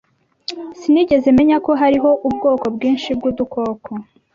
Sinigeze 0.79 1.27
menya 1.37 1.57
ko 1.65 1.71
hariho 1.81 2.09
ubwoko 2.27 2.65
bwinshi 2.75 3.09
bw'udukoko. 3.17 3.89